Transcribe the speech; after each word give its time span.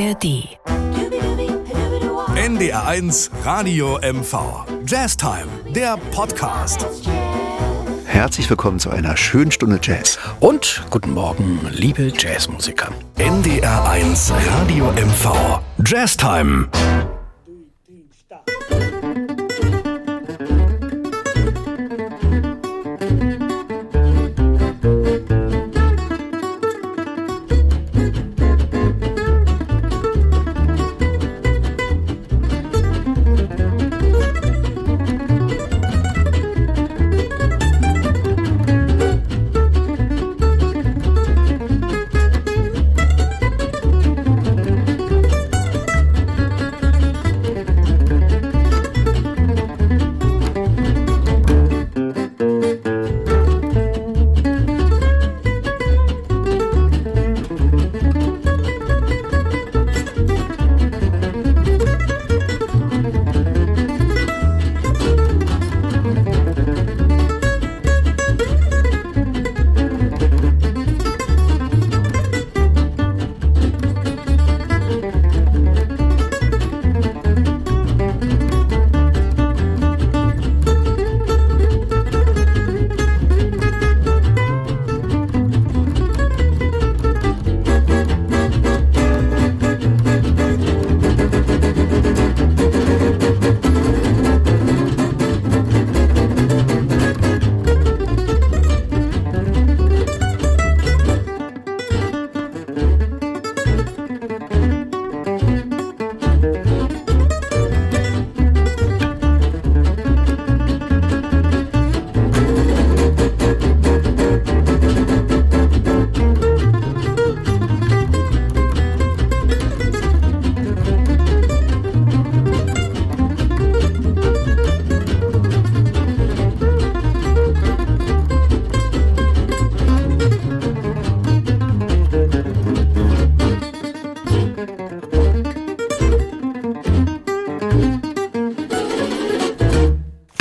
ARD. 0.00 0.48
NDR1 2.34 3.30
Radio 3.44 3.98
MV. 3.98 4.64
Jazztime, 4.86 5.46
der 5.74 5.98
Podcast. 6.10 6.86
Herzlich 8.06 8.48
willkommen 8.48 8.78
zu 8.78 8.88
einer 8.88 9.18
schönen 9.18 9.52
Stunde 9.52 9.78
Jazz. 9.82 10.18
Und 10.40 10.84
guten 10.88 11.12
Morgen, 11.12 11.60
liebe 11.70 12.10
Jazzmusiker. 12.16 12.88
NDR1 13.18 14.32
Radio 14.46 14.86
MV. 14.92 15.60
Jazztime. 15.84 16.68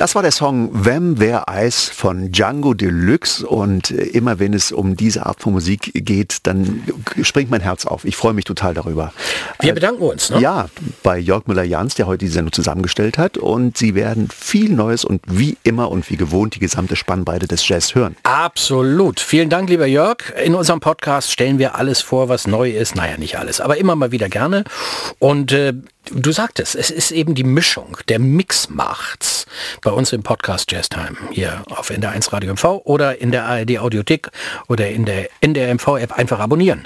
Das 0.09 0.15
war 0.15 0.23
der 0.23 0.31
Song 0.31 0.71
Wem 0.73 1.19
Wer 1.19 1.47
Eis 1.47 1.87
von 1.87 2.31
Django 2.31 2.73
Deluxe 2.73 3.45
und 3.45 3.91
äh, 3.91 4.05
immer 4.05 4.39
wenn 4.39 4.55
es 4.55 4.71
um 4.71 4.97
diese 4.97 5.27
Art 5.27 5.39
von 5.39 5.53
Musik 5.53 5.91
geht, 5.93 6.47
dann 6.47 6.81
springt 7.21 7.51
mein 7.51 7.61
Herz 7.61 7.85
auf. 7.85 8.05
Ich 8.05 8.15
freue 8.15 8.33
mich 8.33 8.45
total 8.45 8.73
darüber. 8.73 9.13
Wir 9.59 9.75
bedanken 9.75 10.01
uns. 10.01 10.31
Ne? 10.31 10.39
Ja, 10.39 10.67
bei 11.03 11.19
Jörg 11.19 11.45
Müller-Jans, 11.45 11.93
der 11.93 12.07
heute 12.07 12.25
die 12.25 12.31
Sendung 12.31 12.53
zusammengestellt 12.53 13.19
hat 13.19 13.37
und 13.37 13.77
Sie 13.77 13.93
werden 13.93 14.29
viel 14.35 14.71
Neues 14.71 15.05
und 15.05 15.21
wie 15.27 15.57
immer 15.61 15.91
und 15.91 16.09
wie 16.09 16.17
gewohnt 16.17 16.55
die 16.55 16.59
gesamte 16.59 16.95
Spannbreite 16.95 17.47
des 17.47 17.67
Jazz 17.67 17.93
hören. 17.93 18.15
Absolut. 18.23 19.19
Vielen 19.19 19.51
Dank, 19.51 19.69
lieber 19.69 19.85
Jörg. 19.85 20.33
In 20.43 20.55
unserem 20.55 20.79
Podcast 20.79 21.31
stellen 21.31 21.59
wir 21.59 21.75
alles 21.75 22.01
vor, 22.01 22.29
was 22.29 22.47
neu 22.47 22.71
ist. 22.71 22.95
Naja, 22.95 23.17
nicht 23.19 23.37
alles, 23.37 23.61
aber 23.61 23.77
immer 23.77 23.95
mal 23.95 24.11
wieder 24.11 24.27
gerne. 24.27 24.63
Und 25.19 25.51
äh, 25.51 25.73
Du 26.05 26.31
sagtest, 26.31 26.75
es 26.75 26.89
ist 26.89 27.11
eben 27.11 27.35
die 27.35 27.43
Mischung, 27.43 27.97
der 28.07 28.17
Mix 28.19 28.69
macht's. 28.69 29.45
Bei 29.81 29.91
uns 29.91 30.11
im 30.11 30.23
Podcast 30.23 30.71
Jazz 30.71 30.89
Time, 30.89 31.15
hier 31.31 31.61
auf 31.69 31.91
NDR1 31.91 32.33
Radio 32.33 32.53
MV 32.53 32.81
oder 32.85 33.21
in 33.21 33.31
der 33.31 33.45
ARD 33.45 33.77
Audiothek 33.77 34.29
oder 34.67 34.89
in 34.89 35.05
der 35.05 35.29
NDR 35.41 35.75
MV 35.75 35.97
App 35.97 36.13
einfach 36.13 36.39
abonnieren. 36.39 36.83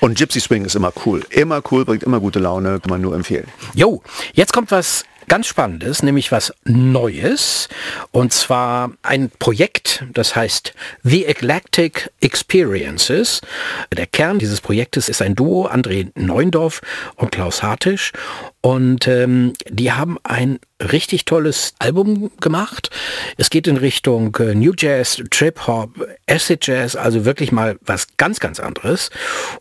Und 0.00 0.18
Gypsy 0.18 0.40
Swing 0.40 0.64
ist 0.64 0.74
immer 0.74 0.92
cool. 1.04 1.24
Immer 1.30 1.62
cool, 1.70 1.84
bringt 1.84 2.02
immer 2.02 2.18
gute 2.18 2.40
Laune, 2.40 2.80
kann 2.80 2.90
man 2.90 3.00
nur 3.00 3.14
empfehlen. 3.14 3.46
Jo, 3.74 4.02
jetzt 4.32 4.52
kommt 4.52 4.72
was 4.72 5.04
ganz 5.28 5.46
Spannendes, 5.46 6.02
nämlich 6.02 6.32
was 6.32 6.52
Neues. 6.64 7.68
Und 8.12 8.32
zwar 8.32 8.92
ein 9.02 9.30
Projekt, 9.38 10.04
das 10.12 10.36
heißt 10.36 10.74
The 11.02 11.26
Eclectic 11.26 12.10
Experiences. 12.20 13.40
Der 13.96 14.06
Kern 14.06 14.38
dieses 14.38 14.60
Projektes 14.60 15.08
ist 15.08 15.22
ein 15.22 15.34
Duo, 15.34 15.66
André 15.68 16.10
Neundorf 16.14 16.80
und 17.16 17.32
Klaus 17.32 17.62
Hartisch. 17.62 18.12
Und 18.60 19.06
ähm, 19.06 19.52
die 19.68 19.92
haben 19.92 20.18
ein 20.24 20.58
richtig 20.80 21.24
tolles 21.24 21.74
Album 21.78 22.32
gemacht. 22.40 22.90
Es 23.36 23.50
geht 23.50 23.66
in 23.68 23.76
Richtung 23.76 24.34
äh, 24.36 24.54
New 24.54 24.72
Jazz, 24.76 25.22
Trip 25.30 25.66
Hop, 25.66 26.06
Acid 26.28 26.66
Jazz, 26.66 26.96
also 26.96 27.24
wirklich 27.24 27.52
mal 27.52 27.78
was 27.82 28.08
ganz, 28.16 28.40
ganz 28.40 28.58
anderes. 28.58 29.10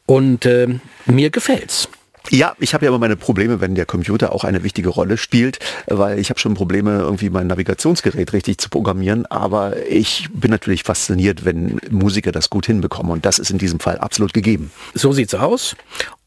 Und 0.05 0.45
äh, 0.45 0.79
mir 1.05 1.29
gefällt's. 1.29 1.87
Ja, 2.29 2.55
ich 2.59 2.73
habe 2.73 2.85
ja 2.85 2.89
immer 2.89 2.99
meine 2.99 3.15
Probleme, 3.15 3.61
wenn 3.61 3.75
der 3.75 3.85
Computer 3.85 4.33
auch 4.33 4.43
eine 4.43 4.63
wichtige 4.63 4.89
Rolle 4.89 5.17
spielt, 5.17 5.59
weil 5.87 6.19
ich 6.19 6.29
habe 6.29 6.39
schon 6.39 6.55
Probleme, 6.55 6.99
irgendwie 6.99 7.29
mein 7.29 7.47
Navigationsgerät 7.47 8.33
richtig 8.33 8.57
zu 8.57 8.69
programmieren. 8.69 9.25
Aber 9.27 9.85
ich 9.87 10.27
bin 10.33 10.51
natürlich 10.51 10.83
fasziniert, 10.83 11.45
wenn 11.45 11.79
Musiker 11.89 12.31
das 12.31 12.49
gut 12.49 12.65
hinbekommen. 12.65 13.11
Und 13.11 13.25
das 13.25 13.39
ist 13.39 13.51
in 13.51 13.57
diesem 13.57 13.79
Fall 13.79 13.97
absolut 13.99 14.33
gegeben. 14.33 14.71
So 14.93 15.11
sieht's 15.11 15.35
aus. 15.35 15.75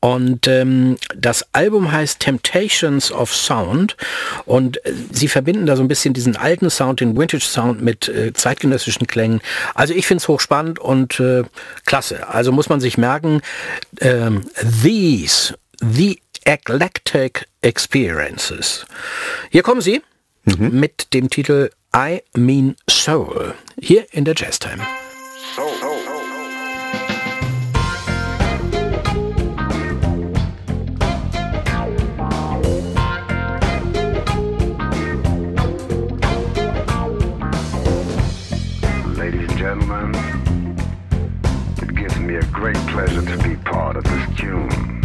Und 0.01 0.47
ähm, 0.47 0.97
das 1.17 1.45
Album 1.53 1.91
heißt 1.91 2.21
Temptations 2.21 3.11
of 3.11 3.35
Sound 3.35 3.97
und 4.45 4.85
äh, 4.87 4.93
sie 5.11 5.27
verbinden 5.27 5.67
da 5.67 5.75
so 5.75 5.83
ein 5.83 5.89
bisschen 5.89 6.15
diesen 6.15 6.37
alten 6.37 6.71
Sound, 6.71 7.01
den 7.01 7.19
Vintage 7.19 7.45
Sound 7.45 7.83
mit 7.83 8.09
äh, 8.09 8.33
zeitgenössischen 8.33 9.09
Klängen. 9.09 9.41
Also 9.75 9.95
ich 9.95 10.07
finde 10.07 10.23
es 10.23 10.29
hochspannend 10.29 10.79
und 10.79 11.19
äh, 11.19 11.43
klasse. 11.85 12.29
Also 12.29 12.53
muss 12.53 12.69
man 12.69 12.81
sich 12.81 12.97
merken, 12.97 13.41
ähm, 14.01 14.43
These 14.83 15.55
The 15.81 16.19
Eclectic 16.45 17.47
Experiences. 17.63 18.85
Hier 19.51 19.63
kommen 19.63 19.81
sie 19.81 20.03
mhm. 20.45 20.81
mit 20.81 21.15
dem 21.15 21.31
Titel 21.31 21.71
I 21.95 22.23
Mean 22.37 22.77
Soul. 22.89 23.55
Hier 23.81 24.07
in 24.13 24.25
der 24.25 24.35
Jazz 24.35 24.59
Time. 24.59 24.83
Soul. 25.55 25.71
Ladies 39.17 39.49
and 39.49 39.59
gentlemen, 39.59 40.15
it 41.83 41.95
gives 41.95 42.19
me 42.19 42.37
a 42.37 42.45
great 42.45 42.77
pleasure 42.87 43.23
to 43.23 43.43
be 43.43 43.57
part 43.65 43.97
of 43.97 44.05
this 44.05 44.37
tune. 44.37 44.98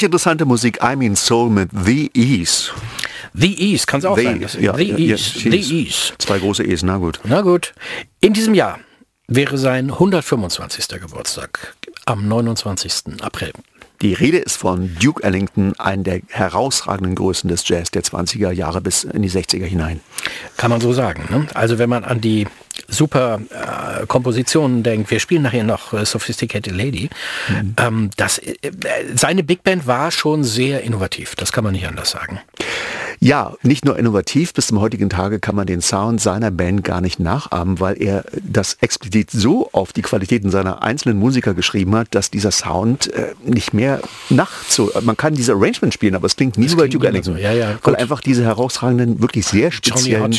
Wirklich 0.00 0.06
interessante 0.14 0.46
Musik, 0.46 0.78
I 0.82 0.96
Mean 0.96 1.14
Soul 1.14 1.50
mit 1.50 1.68
The 1.84 2.10
Ease. 2.14 2.70
The 3.34 3.72
East, 3.72 3.86
kann 3.86 3.98
es 3.98 4.06
auch 4.06 4.16
The, 4.16 4.24
sein. 4.24 4.40
Ja, 4.58 4.74
The 4.74 4.84
ja, 4.84 4.96
East, 4.96 5.44
ja, 5.44 5.50
The 5.50 5.58
Ease. 5.58 6.14
Zwei 6.16 6.38
große 6.38 6.64
E's, 6.64 6.82
na 6.82 6.96
gut. 6.96 7.20
Na 7.24 7.42
gut. 7.42 7.74
In 8.22 8.32
diesem 8.32 8.54
Jahr 8.54 8.78
wäre 9.28 9.58
sein 9.58 9.90
125. 9.90 10.88
Geburtstag 10.88 11.76
am 12.06 12.26
29. 12.26 13.20
April. 13.20 13.52
Die 14.00 14.14
Rede 14.14 14.38
ist 14.38 14.56
von 14.56 14.96
Duke 14.98 15.22
Ellington, 15.22 15.78
einem 15.78 16.04
der 16.04 16.22
herausragenden 16.28 17.14
Größen 17.14 17.50
des 17.50 17.68
Jazz 17.68 17.90
der 17.90 18.02
20er 18.02 18.52
Jahre 18.52 18.80
bis 18.80 19.04
in 19.04 19.20
die 19.20 19.30
60er 19.30 19.66
hinein. 19.66 20.00
Kann 20.56 20.70
man 20.70 20.80
so 20.80 20.94
sagen. 20.94 21.26
Ne? 21.28 21.46
Also 21.52 21.76
wenn 21.76 21.90
man 21.90 22.04
an 22.04 22.22
die 22.22 22.46
super 22.88 23.40
äh, 23.50 24.06
Kompositionen 24.06 24.82
denkt, 24.82 25.10
wir 25.10 25.20
spielen 25.20 25.42
nachher 25.42 25.64
noch 25.64 25.92
äh, 25.92 26.04
Sophisticated 26.04 26.74
Lady, 26.74 27.10
ähm, 27.76 28.10
das, 28.16 28.38
äh, 28.38 28.54
äh, 28.62 28.70
seine 29.14 29.42
Big 29.42 29.62
Band 29.62 29.86
war 29.86 30.10
schon 30.10 30.44
sehr 30.44 30.82
innovativ, 30.82 31.34
das 31.36 31.52
kann 31.52 31.64
man 31.64 31.72
nicht 31.72 31.86
anders 31.86 32.10
sagen. 32.10 32.40
Ja, 33.22 33.52
nicht 33.62 33.84
nur 33.84 33.98
innovativ, 33.98 34.54
bis 34.54 34.68
zum 34.68 34.80
heutigen 34.80 35.10
Tage 35.10 35.40
kann 35.40 35.54
man 35.54 35.66
den 35.66 35.82
Sound 35.82 36.22
seiner 36.22 36.50
Band 36.50 36.84
gar 36.84 37.02
nicht 37.02 37.20
nachahmen, 37.20 37.78
weil 37.78 38.00
er 38.00 38.24
das 38.42 38.78
explizit 38.80 39.30
so 39.30 39.68
auf 39.72 39.92
die 39.92 40.00
Qualitäten 40.00 40.50
seiner 40.50 40.82
einzelnen 40.82 41.18
Musiker 41.18 41.52
geschrieben 41.52 41.94
hat, 41.96 42.08
dass 42.12 42.30
dieser 42.30 42.50
Sound 42.50 43.12
äh, 43.12 43.34
nicht 43.44 43.74
mehr 43.74 44.00
nachzu... 44.30 44.90
Man 45.02 45.18
kann 45.18 45.34
diese 45.34 45.52
Arrangement 45.52 45.92
spielen, 45.92 46.14
aber 46.14 46.24
es 46.24 46.36
klingt 46.36 46.56
nie 46.56 46.66
klingt 46.66 46.94
Duke 46.94 47.08
Ellington. 47.08 47.34
so. 47.34 47.40
Ja, 47.40 47.52
ja, 47.52 47.78
weil 47.82 47.96
einfach 47.96 48.22
diese 48.22 48.42
herausragenden, 48.42 49.20
wirklich 49.20 49.46
sehr 49.46 49.70
speziellen 49.70 50.30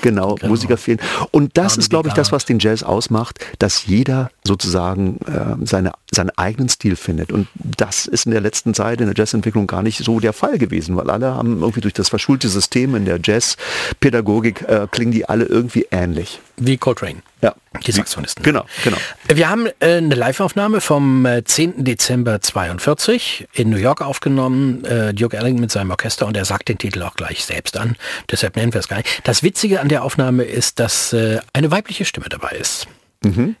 genau, 0.00 0.36
Genau. 0.36 0.38
Musiker 0.46 0.76
fehlen. 0.76 1.00
Und 1.32 1.58
das 1.58 1.71
Barnaby 1.72 1.84
ist, 1.84 1.90
glaube 1.90 2.08
ich, 2.08 2.14
das, 2.14 2.32
was 2.32 2.44
den 2.44 2.58
Jazz 2.58 2.82
ausmacht, 2.82 3.38
dass 3.58 3.86
jeder 3.86 4.30
sozusagen 4.44 5.18
äh, 5.26 5.64
seine, 5.64 5.92
seinen 6.10 6.30
eigenen 6.30 6.68
Stil 6.68 6.96
findet. 6.96 7.32
Und 7.32 7.48
das 7.54 8.06
ist 8.06 8.26
in 8.26 8.32
der 8.32 8.40
letzten 8.40 8.74
Zeit 8.74 9.00
in 9.00 9.06
der 9.06 9.14
Jazzentwicklung 9.16 9.66
gar 9.66 9.82
nicht 9.82 9.98
so 9.98 10.18
der 10.18 10.32
Fall 10.32 10.58
gewesen, 10.58 10.96
weil 10.96 11.10
alle 11.10 11.34
haben 11.34 11.60
irgendwie 11.60 11.80
durch 11.80 11.94
das 11.94 12.08
verschulte 12.08 12.48
System 12.48 12.94
in 12.94 13.04
der 13.04 13.20
Jazzpädagogik 13.22 14.62
äh, 14.62 14.88
klingen 14.90 15.12
die 15.12 15.28
alle 15.28 15.44
irgendwie 15.44 15.86
ähnlich. 15.90 16.40
Wie 16.56 16.76
Coltrane. 16.76 17.22
Ja. 17.40 17.54
Die 17.86 17.92
Saxophonisten. 17.92 18.42
Genau, 18.42 18.64
genau. 18.84 18.98
Wir 19.28 19.48
haben 19.48 19.66
äh, 19.80 19.96
eine 19.96 20.14
Live-Aufnahme 20.14 20.80
vom 20.80 21.24
äh, 21.24 21.42
10. 21.42 21.84
Dezember 21.84 22.40
42 22.40 23.48
in 23.52 23.70
New 23.70 23.78
York 23.78 24.02
aufgenommen, 24.02 24.84
äh, 24.84 25.14
Duke 25.14 25.36
Ellington 25.36 25.60
mit 25.60 25.72
seinem 25.72 25.90
Orchester 25.90 26.26
und 26.26 26.36
er 26.36 26.44
sagt 26.44 26.68
den 26.68 26.78
Titel 26.78 27.02
auch 27.02 27.14
gleich 27.14 27.44
selbst 27.44 27.76
an, 27.76 27.96
deshalb 28.30 28.56
nennen 28.56 28.72
wir 28.74 28.80
es 28.80 28.88
gar 28.88 28.98
nicht. 28.98 29.08
Das 29.24 29.42
Witzige 29.42 29.80
an 29.80 29.88
der 29.88 30.04
Aufnahme 30.04 30.44
ist, 30.44 30.78
dass 30.78 31.12
äh, 31.12 31.40
eine 31.52 31.70
weibliche 31.70 32.04
Stimme 32.04 32.28
dabei 32.28 32.50
ist. 32.50 32.86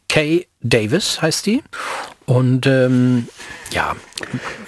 Kay 0.08 0.46
Davis 0.60 1.20
heißt 1.22 1.46
die 1.46 1.62
und 2.26 2.66
ähm, 2.66 3.26
ja, 3.72 3.96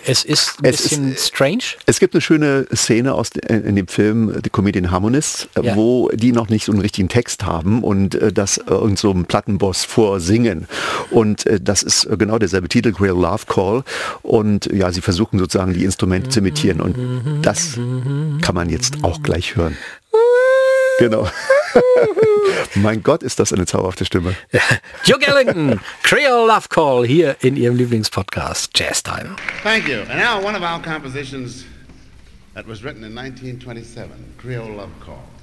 es 0.04 0.24
ist 0.24 0.58
ein 0.60 0.64
Es 0.64 0.80
ist, 0.80 0.90
bisschen 0.90 1.12
äh, 1.12 1.16
strange. 1.16 1.62
Es 1.86 2.00
gibt 2.00 2.14
eine 2.14 2.20
schöne 2.20 2.66
Szene 2.74 3.14
aus 3.14 3.30
de, 3.30 3.42
in 3.68 3.76
dem 3.76 3.86
Film 3.86 4.34
The 4.42 4.50
Comedian 4.50 4.90
Harmonists, 4.90 5.48
äh, 5.54 5.64
Ja. 5.66 5.76
wo 5.76 6.08
die 6.12 6.32
noch 6.32 6.48
nicht 6.48 6.64
so 6.64 6.72
einen 6.72 6.80
richtigen 6.80 7.08
Text 7.08 7.44
haben 7.44 7.82
und 7.84 8.14
äh, 8.16 8.32
das 8.32 8.58
irgend 8.58 8.98
so 8.98 9.10
ein 9.12 9.24
Plattenboss 9.26 9.84
vorsingen. 9.84 10.66
Und 11.10 11.46
äh, 11.46 11.60
das 11.60 11.82
ist 11.82 12.04
äh, 12.06 12.16
genau 12.16 12.38
derselbe 12.38 12.68
Titel, 12.68 12.92
Real 12.98 13.16
Love 13.16 13.44
Call. 13.46 13.84
Und 14.22 14.66
ja, 14.72 14.90
sie 14.90 15.00
versuchen 15.00 15.38
sozusagen 15.38 15.74
die 15.74 15.84
Instrumente 15.84 16.30
zu 16.30 16.40
imitieren. 16.40 16.80
Und 16.80 16.96
das 17.42 17.74
kann 18.42 18.54
man 18.54 18.68
jetzt 18.68 19.04
auch 19.04 19.22
gleich 19.22 19.54
hören. 19.54 19.76
Genau. 20.98 21.28
mein 22.75 23.02
Gott, 23.02 23.23
ist 23.23 23.38
das 23.38 23.52
eine 23.52 23.66
zauberhafte 23.66 24.04
Stimme. 24.04 24.37
Duke 25.07 25.26
Ellington, 25.26 25.81
Creole 26.02 26.47
Love 26.47 26.69
Call 26.69 27.07
hier 27.07 27.37
in 27.40 27.57
ihrem 27.57 27.76
Lieblingspodcast 27.76 28.71
Jazz 28.78 29.02
Time. 29.02 29.37
Thank 29.62 29.88
you. 29.88 30.00
And 30.09 30.19
now 30.19 30.45
one 30.45 30.57
of 30.57 30.62
our 30.62 30.81
compositions 30.81 31.64
that 32.54 32.66
was 32.66 32.83
written 32.83 33.04
in 33.04 33.14
1927, 33.14 34.35
Creole 34.38 34.76
Love 34.76 34.93
Call. 35.04 35.33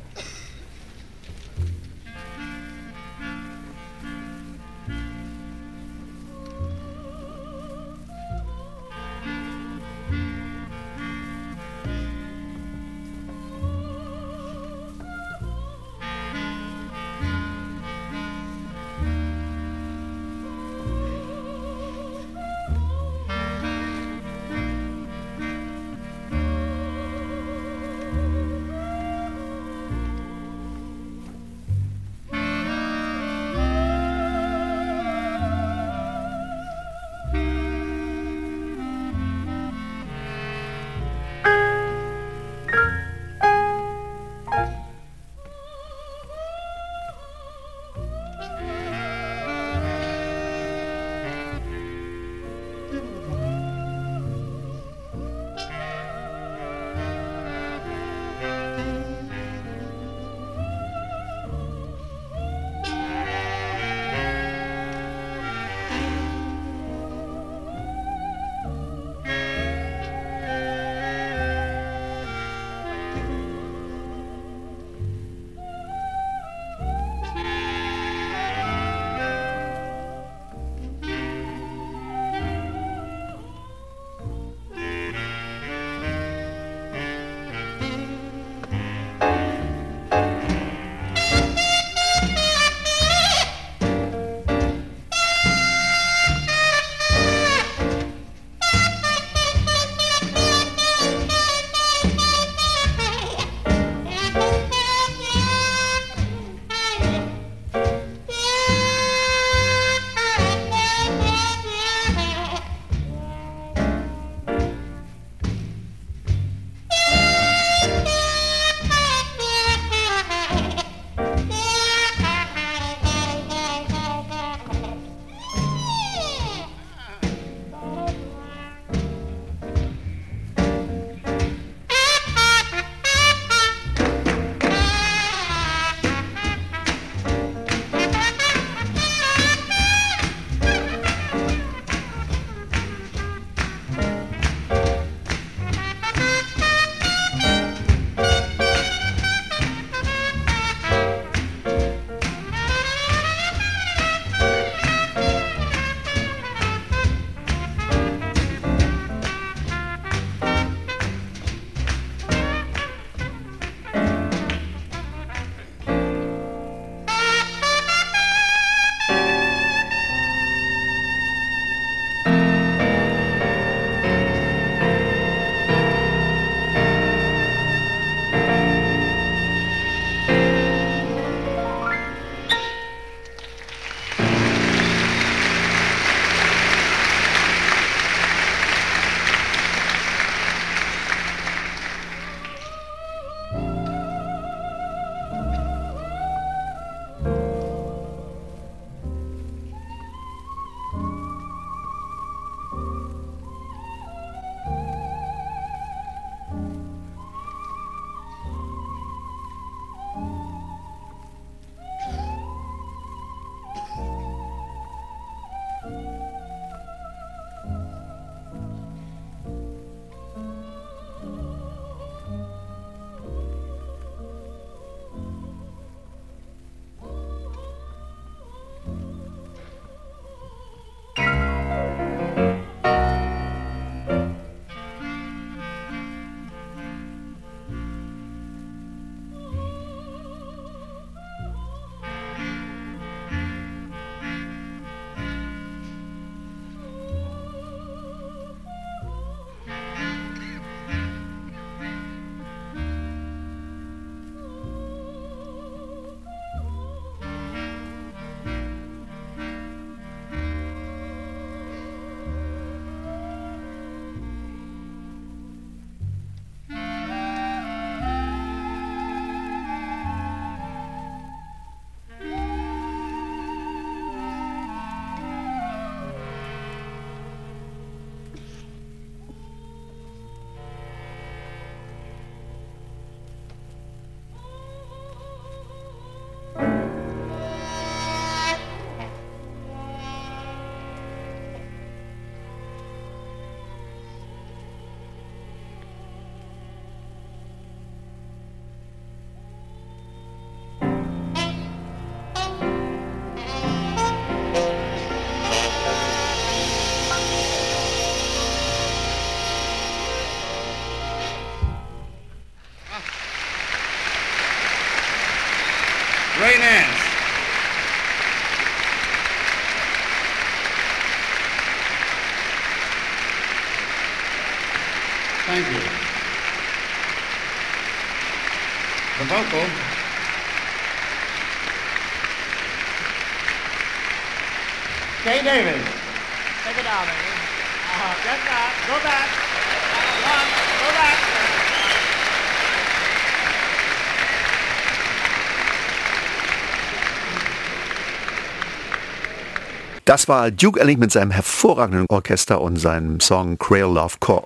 Das 350.12 350.28
war 350.28 350.52
Duke 350.52 350.78
Ellington 350.78 351.00
mit 351.00 351.12
seinem 351.14 351.32
hervorragenden 351.32 352.06
Orchester 352.10 352.60
und 352.60 352.76
seinem 352.76 353.22
Song 353.22 353.58
Crail 353.58 353.94
Love 353.94 354.16
Call. 354.20 354.44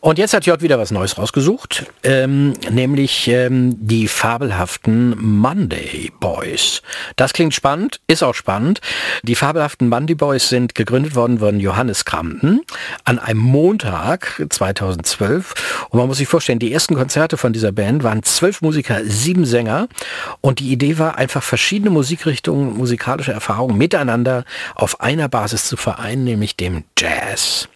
Und 0.00 0.18
jetzt 0.18 0.32
hat 0.32 0.46
Jörg 0.46 0.62
wieder 0.62 0.78
was 0.78 0.90
Neues 0.90 1.18
rausgesucht, 1.18 1.84
ähm, 2.04 2.54
nämlich 2.70 3.28
ähm, 3.28 3.76
die 3.86 4.08
fabelhaften 4.08 5.14
Monday 5.20 6.10
Boys. 6.20 6.80
Das 7.16 7.34
klingt 7.34 7.54
spannend, 7.54 8.00
ist 8.06 8.22
auch 8.22 8.34
spannend. 8.34 8.80
Die 9.24 9.34
fabelhaften 9.34 9.90
Monday 9.90 10.14
Boys 10.14 10.48
sind 10.48 10.74
gegründet 10.74 11.14
worden 11.14 11.40
von 11.40 11.60
Johannes 11.60 12.06
Krampen 12.06 12.62
an 13.04 13.18
einem 13.18 13.40
Montag 13.40 14.42
2012. 14.48 15.86
Und 15.90 15.98
man 15.98 16.08
muss 16.08 16.16
sich 16.16 16.28
vorstellen, 16.28 16.60
die 16.60 16.72
ersten 16.72 16.94
Konzerte 16.94 17.36
von 17.36 17.52
dieser 17.52 17.72
Band 17.72 18.02
waren 18.02 18.22
zwölf 18.22 18.62
Musiker, 18.62 19.04
sieben 19.04 19.44
Sänger. 19.44 19.86
Und 20.40 20.60
die 20.60 20.72
Idee 20.72 20.98
war 20.98 21.18
einfach 21.18 21.42
verschiedene 21.42 21.90
Musikrichtungen, 21.90 22.74
musikalische 22.74 23.32
Erfahrungen 23.32 23.76
miteinander 23.76 24.44
auf 24.74 25.02
einer 25.02 25.28
Basis 25.28 25.68
zu 25.68 25.76
vereinen, 25.76 26.24
nämlich 26.24 26.56
dem 26.56 26.84
Jazz 26.98 27.68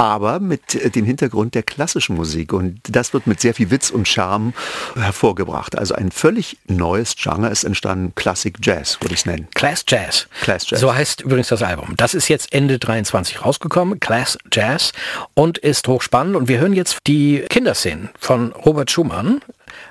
aber 0.00 0.40
mit 0.40 0.94
dem 0.96 1.04
Hintergrund 1.04 1.54
der 1.54 1.62
klassischen 1.62 2.16
Musik. 2.16 2.54
Und 2.54 2.80
das 2.88 3.12
wird 3.12 3.26
mit 3.26 3.38
sehr 3.38 3.52
viel 3.52 3.70
Witz 3.70 3.90
und 3.90 4.08
Charme 4.08 4.54
hervorgebracht. 4.94 5.76
Also 5.76 5.94
ein 5.94 6.10
völlig 6.10 6.56
neues 6.66 7.14
Genre 7.16 7.48
ist 7.50 7.64
entstanden, 7.64 8.14
Classic 8.14 8.56
Jazz, 8.62 8.96
würde 9.02 9.12
ich 9.12 9.20
es 9.20 9.26
nennen. 9.26 9.48
Class 9.52 9.84
Jazz. 9.86 10.26
Class 10.40 10.70
Jazz. 10.70 10.80
So 10.80 10.94
heißt 10.94 11.20
übrigens 11.20 11.48
das 11.48 11.62
Album. 11.62 11.92
Das 11.98 12.14
ist 12.14 12.28
jetzt 12.28 12.54
Ende 12.54 12.78
23 12.78 13.44
rausgekommen, 13.44 14.00
Class 14.00 14.38
Jazz, 14.50 14.92
und 15.34 15.58
ist 15.58 15.86
hochspannend. 15.86 16.34
Und 16.34 16.48
wir 16.48 16.60
hören 16.60 16.72
jetzt 16.72 16.96
die 17.06 17.44
Kinderszenen 17.50 18.08
von 18.18 18.52
Robert 18.52 18.90
Schumann 18.90 19.42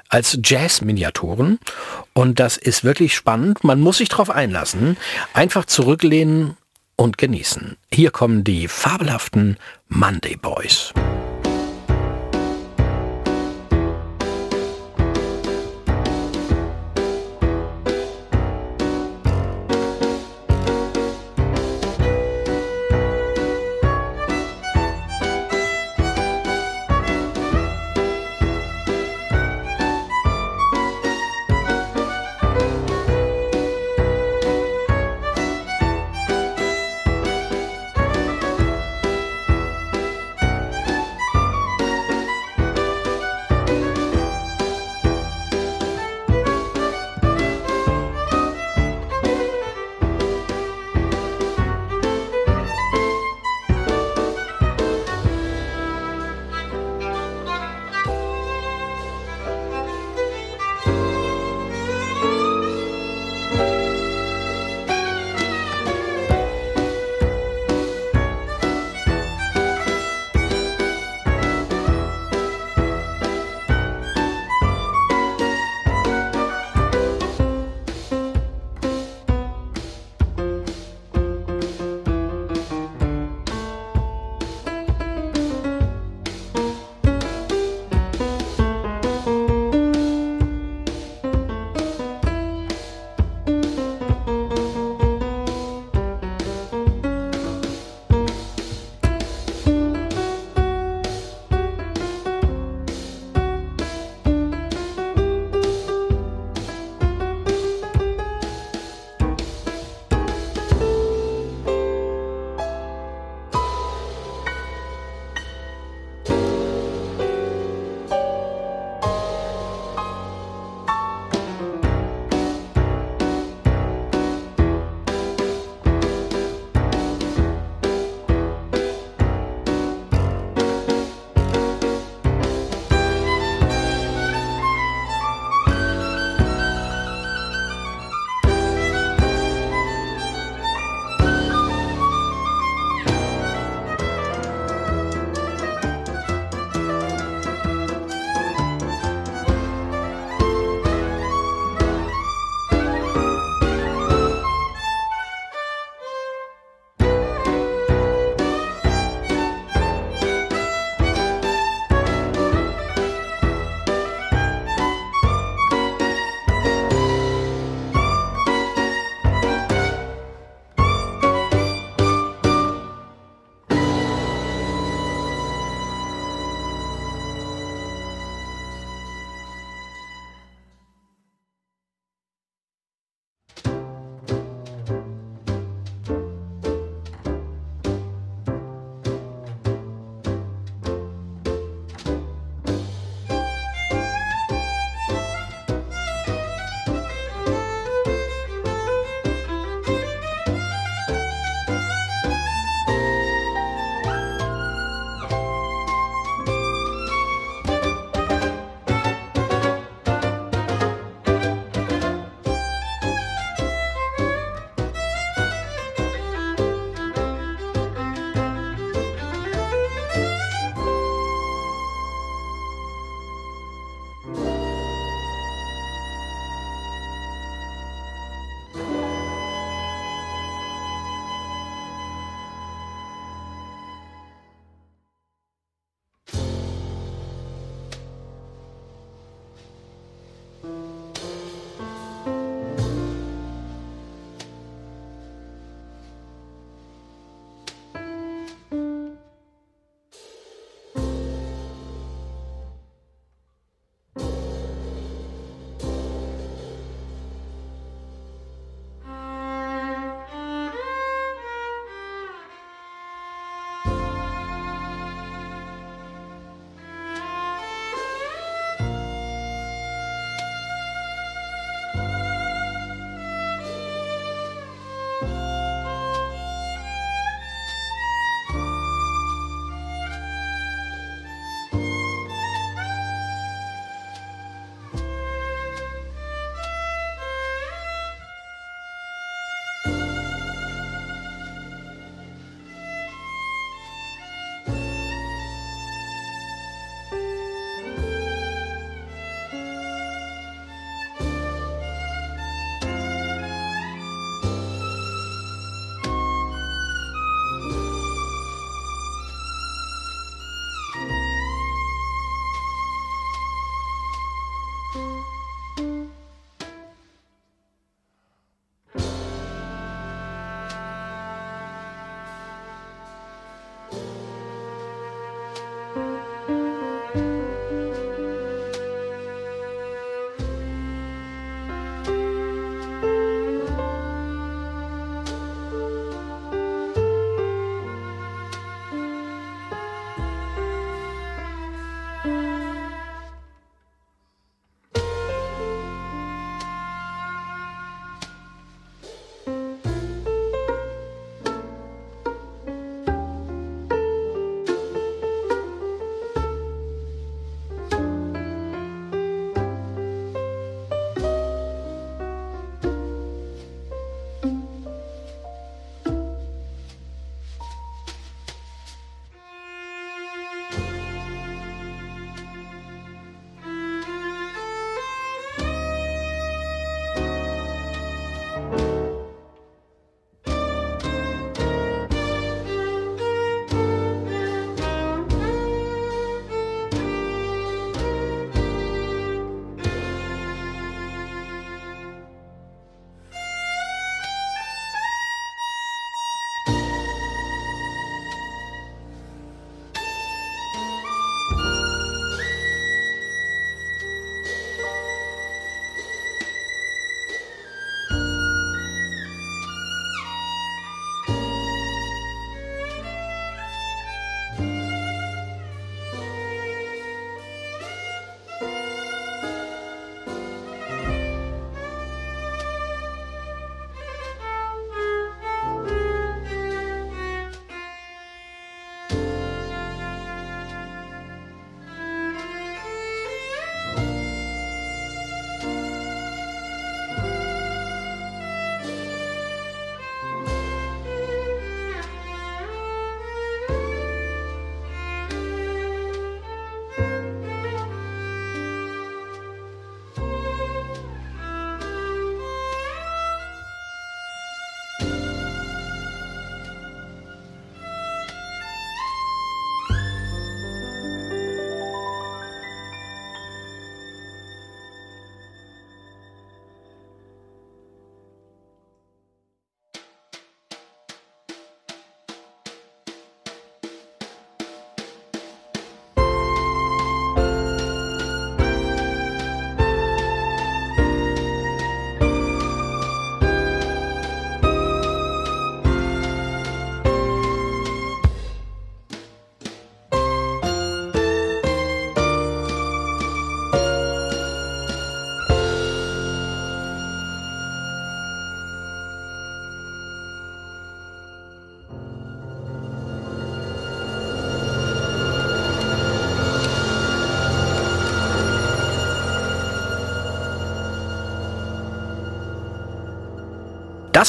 als 0.10 0.40
Jazz-Miniaturen. 0.44 1.60
Und 2.14 2.40
das 2.40 2.58
ist 2.58 2.84
wirklich 2.84 3.14
spannend. 3.14 3.64
Man 3.64 3.80
muss 3.80 3.98
sich 3.98 4.10
darauf 4.10 4.32
einlassen. 4.32 4.98
Einfach 5.34 5.66
zurücklehnen 5.66 6.58
und 7.00 7.18
genießen. 7.18 7.78
Hier 7.92 8.12
kommen 8.12 8.44
die 8.44 8.68
fabelhaften 8.68 9.58
Monday 9.88 10.36
Boys. 10.36 10.94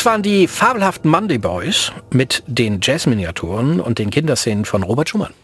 Das 0.00 0.06
waren 0.06 0.22
die 0.22 0.48
fabelhaften 0.48 1.10
Monday 1.10 1.36
Boys 1.36 1.92
mit 2.10 2.42
den 2.46 2.80
Jazzminiaturen 2.80 3.80
und 3.80 3.98
den 3.98 4.08
Kinderszenen 4.08 4.64
von 4.64 4.82
Robert 4.82 5.10
Schumann. 5.10 5.34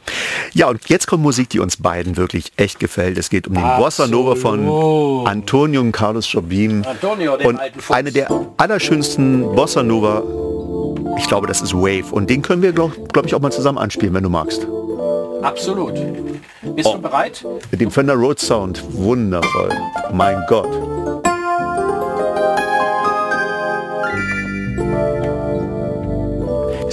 Ja, 0.55 0.69
und 0.69 0.89
jetzt 0.89 1.07
kommt 1.07 1.23
Musik, 1.23 1.51
die 1.51 1.61
uns 1.61 1.77
beiden 1.77 2.17
wirklich 2.17 2.53
echt 2.57 2.81
gefällt. 2.81 3.19
Es 3.19 3.29
geht 3.29 3.49
um 3.49 3.53
den 3.53 3.63
Bossa 3.77 4.07
Nova 4.07 4.35
von 4.35 5.27
Antonio 5.27 5.83
und 5.83 5.93
Carlos 5.93 6.33
Jobim. 6.33 6.83
Antonio, 6.87 7.37
den 7.37 7.49
und 7.49 7.61
alten 7.61 7.81
Fuchs. 7.81 7.99
eine 7.99 8.11
der 8.11 8.31
allerschönsten 8.57 9.43
Bossa 9.55 9.83
Nova, 9.83 10.23
ich 11.19 11.29
glaube, 11.29 11.47
das 11.47 11.61
ist 11.61 11.75
Wave. 11.75 12.07
Und 12.11 12.31
den 12.31 12.41
können 12.41 12.63
wir, 12.63 12.73
glaube 12.73 12.97
glaub 13.13 13.27
ich, 13.27 13.35
auch 13.35 13.41
mal 13.41 13.53
zusammen 13.53 13.77
anspielen, 13.77 14.15
wenn 14.15 14.23
du 14.23 14.31
magst. 14.31 14.67
Absolut. 15.43 15.93
Bist 16.63 16.89
du 16.89 16.99
bereit? 16.99 17.45
Mit 17.71 17.83
dem 17.83 17.91
Fender 17.91 18.15
Road 18.15 18.41
Sound. 18.41 18.83
Wundervoll. 18.89 19.69
Mein 20.15 20.43
Gott. 20.49 20.86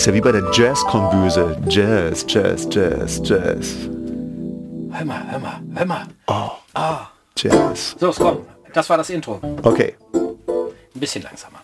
Ist 0.03 0.07
ja 0.07 0.13
wie 0.15 0.19
bei 0.19 0.33
der 0.33 0.51
Jazz-Kombüse. 0.51 1.55
Jazz, 1.69 2.25
Jazz, 2.27 2.67
Jazz, 2.69 3.21
Jazz. 3.23 3.87
Hör 4.91 5.05
mal, 5.05 5.23
hör 5.31 5.39
mal, 5.39 5.61
hör 5.75 5.85
mal. 5.85 6.07
Jazz. 7.37 7.95
So, 7.97 8.11
komm. 8.11 8.39
Das 8.73 8.89
war 8.89 8.97
das 8.97 9.09
Intro. 9.09 9.39
Okay. 9.63 9.95
Ein 10.13 10.99
bisschen 10.99 11.23
langsamer. 11.23 11.62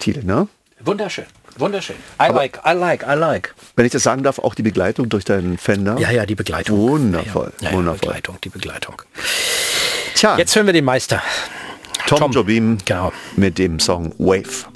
Titel, 0.00 0.24
ne? 0.24 0.48
Wunderschön. 0.84 1.26
Wunderschön. 1.58 1.96
I 2.20 2.28
like, 2.32 2.58
I 2.66 2.72
like, 2.72 3.04
I 3.06 3.14
like. 3.14 3.54
Wenn 3.76 3.84
ich 3.86 3.92
das 3.92 4.02
sagen 4.02 4.22
darf, 4.22 4.38
auch 4.38 4.54
die 4.54 4.62
Begleitung 4.62 5.08
durch 5.08 5.24
deinen 5.24 5.58
Fender. 5.58 5.98
Ja, 5.98 6.10
ja, 6.10 6.24
die 6.26 6.34
Begleitung. 6.34 6.78
Wundervoll, 6.78 7.52
Ja, 7.60 7.64
ja, 7.66 7.70
ja, 7.70 7.76
wundervoll. 7.76 7.98
Begleitung, 8.00 8.38
die 8.42 8.48
Begleitung. 8.48 9.02
Tja, 10.14 10.38
Jetzt 10.38 10.56
hören 10.56 10.66
wir 10.66 10.72
den 10.72 10.84
Meister. 10.84 11.22
Tom, 12.06 12.18
Tom. 12.18 12.32
Jobim 12.32 12.78
Genau. 12.84 13.12
mit 13.36 13.58
dem 13.58 13.78
Song 13.78 14.12
Wave. 14.18 14.66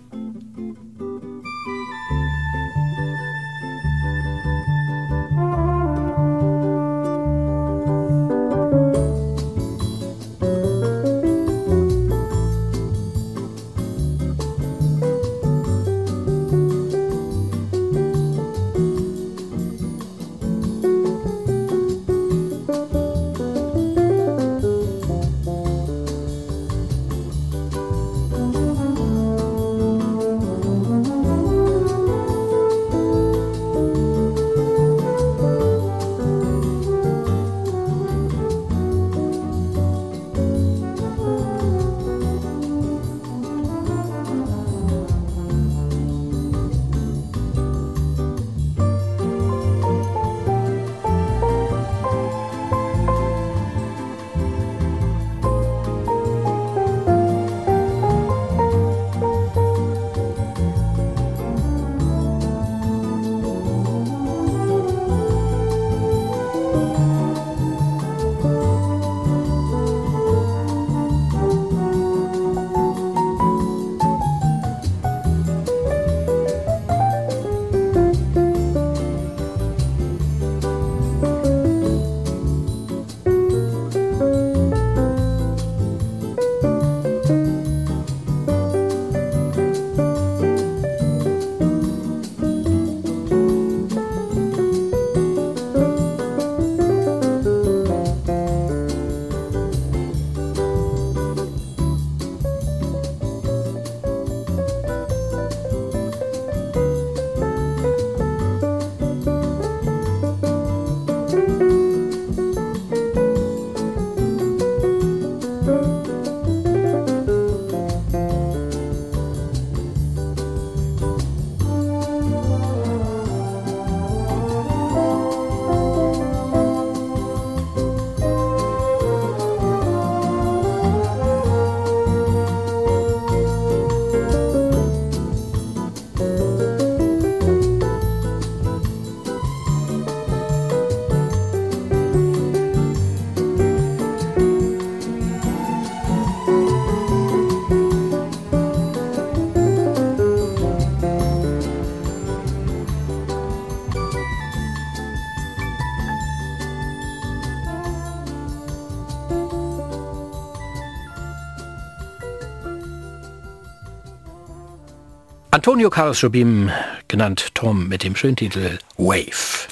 Antonio 165.55 165.89
Carlos 165.89 166.21
Jobim, 166.21 166.69
genannt 167.07 167.55
Tom, 167.55 167.87
mit 167.87 168.03
dem 168.03 168.17
schönen 168.17 168.35
Titel 168.35 168.77
Wave. 168.97 169.69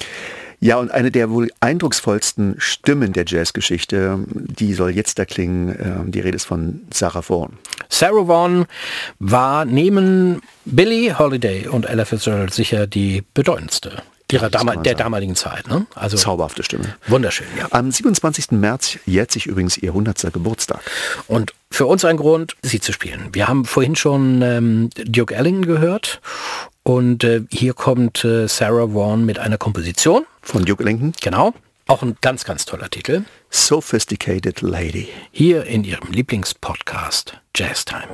Ja, 0.61 0.77
und 0.77 0.91
eine 0.91 1.11
der 1.11 1.29
wohl 1.29 1.51
eindrucksvollsten 1.59 2.55
Stimmen 2.57 3.11
der 3.11 3.25
Jazzgeschichte, 3.27 4.19
die 4.29 4.75
soll 4.75 4.91
jetzt 4.91 5.19
da 5.19 5.25
klingen. 5.25 5.75
äh, 5.77 6.09
Die 6.09 6.21
Rede 6.21 6.37
ist 6.37 6.45
von 6.45 6.83
Sarah 6.89 7.21
Vaughan. 7.27 7.57
Sarah 7.89 8.29
Vaughan 8.29 8.65
war 9.19 9.65
neben 9.65 10.41
Billie 10.63 11.19
Holiday 11.19 11.67
und 11.67 11.85
Ella 11.85 12.05
Fitzgerald 12.05 12.53
sicher 12.53 12.87
die 12.87 13.25
bedeutendste 13.33 14.03
ihrer 14.33 14.49
das 14.49 14.59
kann 14.59 14.67
dama 14.67 14.75
man 14.75 14.83
der 14.83 14.91
sagen. 14.93 15.03
damaligen 15.03 15.35
Zeit. 15.35 15.67
Ne? 15.67 15.85
Also 15.95 16.17
Zauberhafte 16.17 16.63
Stimme. 16.63 16.95
wunderschön, 17.07 17.47
ja. 17.57 17.67
Am 17.71 17.91
27. 17.91 18.51
März 18.51 18.97
jährt 19.05 19.31
sich 19.31 19.45
übrigens 19.47 19.77
ihr 19.77 19.89
100. 19.89 20.33
Geburtstag. 20.33 20.81
Und 21.27 21.53
für 21.71 21.85
uns 21.85 22.05
ein 22.05 22.17
Grund, 22.17 22.55
sie 22.61 22.79
zu 22.79 22.91
spielen. 22.93 23.29
Wir 23.31 23.47
haben 23.47 23.65
vorhin 23.65 23.95
schon 23.95 24.41
ähm, 24.41 24.89
Duke 25.05 25.33
Ellington 25.35 25.65
gehört 25.65 26.21
und 26.83 27.23
äh, 27.23 27.41
hier 27.51 27.73
kommt 27.73 28.23
äh, 28.25 28.47
Sarah 28.47 28.93
Vaughan 28.93 29.25
mit 29.25 29.39
einer 29.39 29.57
Komposition. 29.57 30.25
Von 30.41 30.65
Duke 30.65 30.83
Ellington, 30.83 31.13
Genau. 31.21 31.53
Auch 31.85 32.01
ein 32.01 32.15
ganz, 32.21 32.45
ganz 32.45 32.63
toller 32.65 32.89
Titel. 32.89 33.23
Sophisticated 33.49 34.61
Lady. 34.61 35.09
Hier 35.31 35.65
in 35.65 35.83
ihrem 35.83 36.11
Lieblingspodcast 36.11 37.37
Jazz 37.55 37.83
Time. 37.83 38.07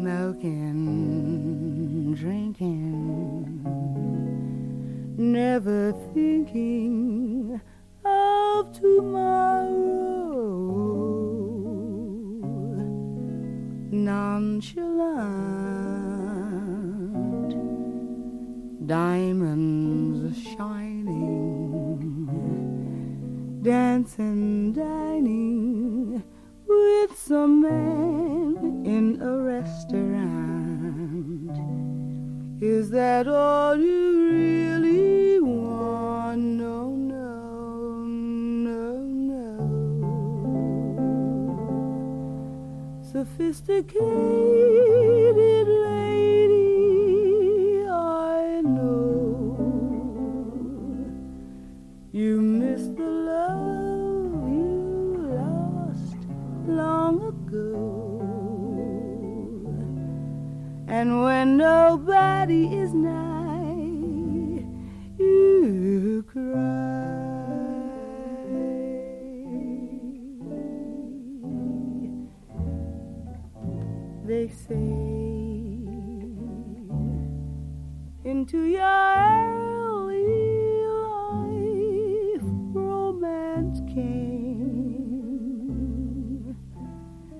smoking, 0.00 1.19
never 5.20 5.92
thinking 6.14 7.60
of 8.06 8.72
tomorrow. 8.72 9.68
Nonchalant, 13.92 14.86
diamonds 18.86 20.42
shining, 20.42 21.18
dancing, 23.60 24.72
dining 24.72 26.24
with 26.66 27.18
some 27.18 27.60
man 27.60 28.86
in 28.86 29.20
a 29.20 29.36
restaurant. 29.36 30.49
Is 32.62 32.90
that 32.90 33.26
all 33.26 33.74
you 33.74 34.30
really 34.32 35.40
want? 35.40 36.42
No, 36.42 36.90
no, 36.90 38.04
no, 38.04 38.98
no. 39.00 39.56
Sophisticated 43.00 43.96
lady, 45.88 46.68
I 47.88 48.60
know 48.62 49.56
you 52.12 52.42
miss 52.42 52.88
the 52.88 53.19
And 61.00 61.22
when 61.22 61.56
nobody 61.56 62.66
is 62.76 62.92
nigh, 62.92 64.62
you 65.16 66.22
cry. 66.30 66.44
They 74.26 74.48
say 74.48 74.76
into 78.22 78.64
your 78.64 79.30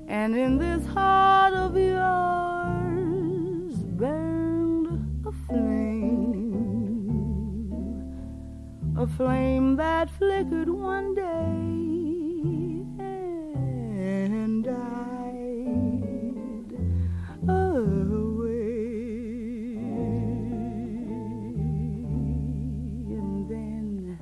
and 0.08 0.34
in 0.34 0.58
this 0.58 0.86
heart 0.86 1.29
flame, 9.20 9.76
that 9.76 10.08
flickered 10.18 10.70
one 10.70 11.14
day 11.14 11.22
and 13.04 14.64
died 14.64 14.74
away. 17.46 18.56
And 23.18 23.36
then, 23.50 24.18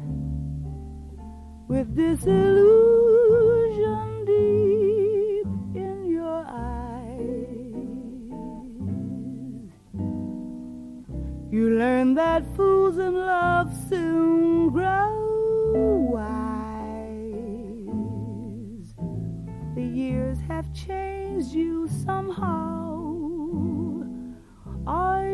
with 1.69 1.95
disillusion 1.95 2.67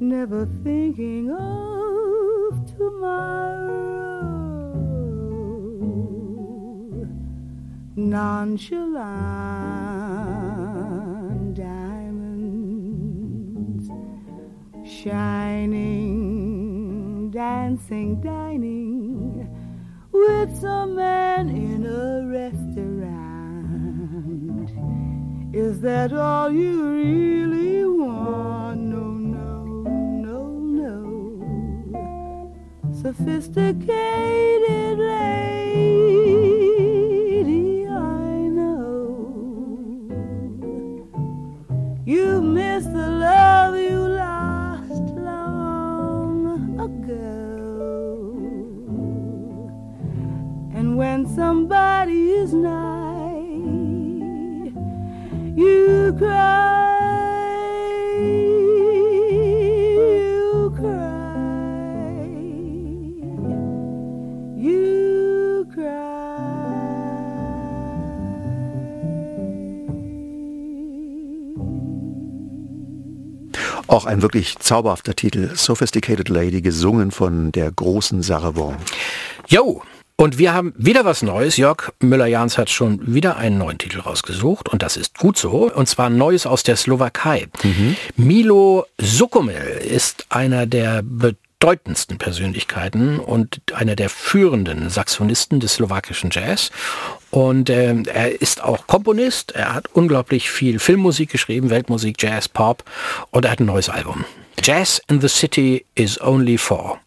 never 0.00 0.46
thinking 0.64 1.30
of 1.30 2.76
tomorrow. 2.76 3.94
Nonchalant 7.94 9.97
shining, 15.02 16.20
dancing, 17.30 18.20
dining 18.20 19.48
with 20.10 20.60
some 20.60 20.96
man 20.96 21.48
in 21.48 21.86
a 21.86 22.26
restaurant. 22.26 22.58
Is 25.54 25.80
that 25.82 26.12
all 26.12 26.50
you 26.50 26.90
really 26.90 27.84
want? 27.84 28.80
No, 28.80 29.12
no, 29.12 29.62
no, 30.26 30.48
no. 32.02 32.52
Sophisticated 32.92 34.98
lady, 34.98 35.57
Auch 73.90 74.04
ein 74.04 74.20
wirklich 74.20 74.58
zauberhafter 74.58 75.16
Titel, 75.16 75.56
Sophisticated 75.56 76.28
Lady, 76.28 76.60
gesungen 76.60 77.10
von 77.10 77.52
der 77.52 77.72
großen 77.72 78.22
Sarah 78.22 78.54
Vaughan. 78.54 78.76
Jo, 79.48 79.82
und 80.20 80.36
wir 80.36 80.52
haben 80.52 80.74
wieder 80.76 81.04
was 81.04 81.22
Neues. 81.22 81.56
Jörg 81.56 81.92
Müller-Jahns 82.00 82.58
hat 82.58 82.70
schon 82.70 83.14
wieder 83.14 83.36
einen 83.36 83.56
neuen 83.56 83.78
Titel 83.78 84.00
rausgesucht 84.00 84.68
und 84.68 84.82
das 84.82 84.96
ist 84.96 85.16
gut 85.16 85.38
so. 85.38 85.72
Und 85.72 85.88
zwar 85.88 86.10
Neues 86.10 86.44
aus 86.44 86.64
der 86.64 86.74
Slowakei. 86.74 87.46
Milo 88.16 88.86
Sukomil 88.98 89.80
ist 89.80 90.26
einer 90.28 90.66
der 90.66 91.02
bedeutendsten 91.04 92.18
Persönlichkeiten 92.18 93.20
und 93.20 93.60
einer 93.72 93.94
der 93.94 94.08
führenden 94.08 94.90
Saxonisten 94.90 95.60
des 95.60 95.74
slowakischen 95.74 96.30
Jazz. 96.32 96.72
Und 97.30 97.70
ähm, 97.70 98.04
er 98.12 98.42
ist 98.42 98.60
auch 98.62 98.88
Komponist, 98.88 99.52
er 99.52 99.72
hat 99.72 99.86
unglaublich 99.92 100.50
viel 100.50 100.80
Filmmusik 100.80 101.30
geschrieben, 101.30 101.70
Weltmusik, 101.70 102.20
Jazz, 102.20 102.48
Pop 102.48 102.82
und 103.30 103.44
er 103.44 103.52
hat 103.52 103.60
ein 103.60 103.66
neues 103.66 103.88
Album. 103.88 104.24
Jazz 104.60 105.00
in 105.08 105.20
the 105.20 105.28
City 105.28 105.86
is 105.94 106.20
only 106.20 106.58
for. 106.58 106.98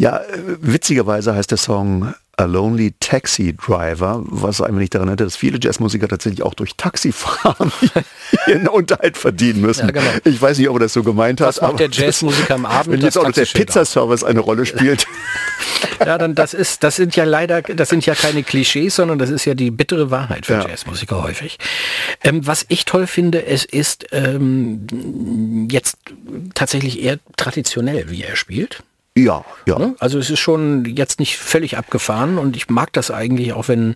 Ja, 0.00 0.16
äh, 0.16 0.38
witzigerweise 0.62 1.34
heißt 1.34 1.50
der 1.50 1.58
Song 1.58 2.14
A 2.38 2.44
Lonely 2.46 2.94
Taxi 3.00 3.54
Driver, 3.54 4.22
was 4.24 4.62
einfach 4.62 4.78
nicht 4.78 4.94
daran 4.94 5.08
erinnert, 5.08 5.26
dass 5.26 5.36
viele 5.36 5.58
Jazzmusiker 5.60 6.08
tatsächlich 6.08 6.42
auch 6.42 6.54
durch 6.54 6.74
Taxifahren 6.74 7.70
ihren 8.46 8.66
Unterhalt 8.66 9.18
verdienen 9.18 9.60
müssen. 9.60 9.88
Ja, 9.88 9.92
genau. 9.92 10.10
Ich 10.24 10.40
weiß 10.40 10.56
nicht, 10.56 10.70
ob 10.70 10.76
er 10.76 10.80
das 10.80 10.94
so 10.94 11.02
gemeint 11.02 11.40
Was 11.40 11.56
hat. 11.60 11.68
aber 11.68 11.76
der 11.76 11.90
Jazzmusiker 11.90 12.54
am 12.54 12.64
Abend? 12.64 12.86
Wenn 12.94 13.00
jetzt 13.02 13.16
Das 13.16 13.22
auch 13.22 13.26
noch 13.26 13.34
der 13.34 13.44
Pizzaservice 13.44 14.24
eine 14.24 14.40
Rolle 14.40 14.64
spielt. 14.66 15.06
Ja, 16.04 16.16
dann 16.16 16.34
das 16.34 16.54
ist, 16.54 16.82
das 16.82 16.96
sind 16.96 17.14
ja 17.14 17.24
leider, 17.24 17.60
das 17.60 17.90
sind 17.90 18.06
ja 18.06 18.14
keine 18.14 18.42
Klischees, 18.42 18.96
sondern 18.96 19.18
das 19.18 19.28
ist 19.28 19.44
ja 19.44 19.52
die 19.52 19.70
bittere 19.70 20.10
Wahrheit 20.10 20.46
für 20.46 20.54
Ja. 20.54 20.66
Jazzmusiker 20.66 21.22
häufig. 21.22 21.58
Ähm, 22.24 22.46
was 22.46 22.64
ich 22.68 22.86
toll 22.86 23.06
finde, 23.06 23.44
es 23.44 23.66
ist 23.66 24.06
ähm, 24.12 25.68
jetzt 25.70 25.98
tatsächlich 26.54 27.02
eher 27.02 27.18
traditionell, 27.36 28.08
wie 28.08 28.22
er 28.22 28.34
spielt. 28.36 28.82
Ja, 29.24 29.44
ja. 29.66 29.78
Ne? 29.78 29.94
Also 29.98 30.18
es 30.18 30.30
ist 30.30 30.38
schon 30.40 30.84
jetzt 30.84 31.20
nicht 31.20 31.36
völlig 31.38 31.76
abgefahren 31.76 32.38
und 32.38 32.56
ich 32.56 32.68
mag 32.68 32.92
das 32.92 33.10
eigentlich 33.10 33.52
auch, 33.52 33.68
wenn, 33.68 33.94